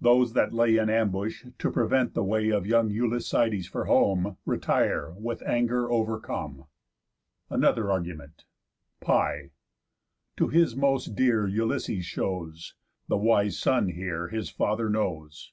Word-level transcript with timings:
Those 0.00 0.32
that 0.32 0.54
lay 0.54 0.78
In 0.78 0.88
ambush, 0.88 1.44
to 1.58 1.70
prevent 1.70 2.14
the 2.14 2.24
way 2.24 2.48
Of 2.48 2.66
young 2.66 2.88
Ulyssides 2.88 3.66
for 3.66 3.84
home, 3.84 4.38
Retire, 4.46 5.12
with 5.18 5.42
anger 5.42 5.92
overcome. 5.92 6.64
ANOTHER 7.50 7.90
ARGUMENT 7.92 8.46
Πι̑. 9.02 9.50
To 10.38 10.48
his 10.48 10.74
most 10.74 11.14
dear 11.14 11.46
Ulysses 11.46 12.06
shows. 12.06 12.72
The 13.08 13.18
wise 13.18 13.58
son 13.58 13.88
here 13.90 14.28
His 14.28 14.48
father 14.48 14.88
knows. 14.88 15.52